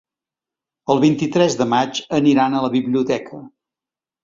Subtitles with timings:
[0.93, 3.45] El vint-i-tres de maig aniran a la biblioteca.